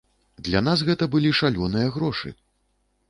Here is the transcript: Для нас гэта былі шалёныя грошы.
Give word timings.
Для 0.47 0.61
нас 0.67 0.79
гэта 0.87 1.09
былі 1.15 1.35
шалёныя 1.41 1.93
грошы. 1.99 2.37